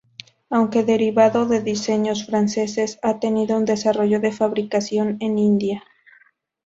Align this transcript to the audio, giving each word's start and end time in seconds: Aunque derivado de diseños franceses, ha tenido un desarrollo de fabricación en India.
Aunque 0.49 0.81
derivado 0.83 1.45
de 1.45 1.61
diseños 1.61 2.25
franceses, 2.25 2.97
ha 3.03 3.19
tenido 3.19 3.55
un 3.55 3.65
desarrollo 3.65 4.19
de 4.19 4.31
fabricación 4.31 5.17
en 5.19 5.37
India. 5.37 5.83